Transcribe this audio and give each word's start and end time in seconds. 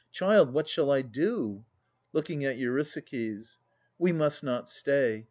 Child, 0.11 0.51
what 0.51 0.67
shall 0.67 0.89
I 0.89 1.03
do? 1.03 1.63
[Looking 2.11 2.43
at 2.43 2.57
Eurysakes. 2.57 3.59
We 3.99 4.11
must 4.11 4.41
not 4.43 4.67
stay. 4.67 5.19